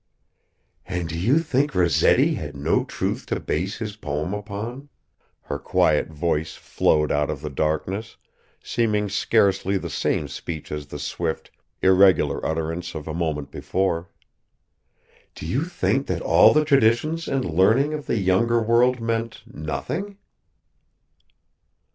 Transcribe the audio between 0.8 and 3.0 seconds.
"And do you think Rossetti had no